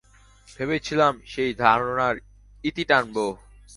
ভেবেছিলাম 0.47 1.13
সেই 1.25 1.51
ধারণার 1.55 2.15
ইতি 2.63 2.83
টানব! 2.89 3.15